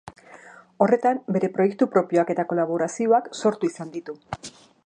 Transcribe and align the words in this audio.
Horretan 0.85 1.19
bere 1.35 1.51
proiektu 1.59 1.89
propioak 1.97 2.33
eta 2.37 2.49
kolaborazioak 2.53 3.33
sortu 3.43 3.73
izan 3.73 3.97
ditu. 3.99 4.21